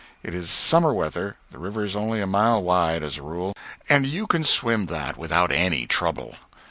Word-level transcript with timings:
It 0.23 0.33
is 0.33 0.49
summer 0.49 0.91
weather, 0.95 1.35
the 1.51 1.59
river 1.59 1.83
is 1.83 1.95
only 1.95 2.21
a 2.21 2.25
mile 2.25 2.63
wide, 2.63 3.03
as 3.03 3.19
a 3.19 3.21
rule, 3.21 3.53
and 3.87 4.03
you 4.03 4.25
can 4.25 4.43
swim 4.43 4.87
that 4.87 5.15
without 5.15 5.51
any 5.51 5.85
trouble." 5.85 6.37